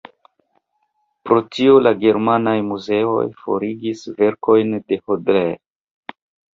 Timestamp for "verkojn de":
4.19-5.03